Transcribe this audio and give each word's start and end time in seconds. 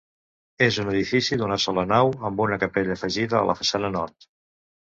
És 0.67 0.77
un 0.83 0.87
edifici 0.93 1.37
d'una 1.41 1.59
sola 1.67 1.83
nau 1.91 2.09
amb 2.31 2.43
una 2.47 2.59
capella 2.65 2.97
afegida 2.99 3.39
a 3.43 3.47
la 3.51 3.59
façana 3.63 3.97
nord. 4.01 4.31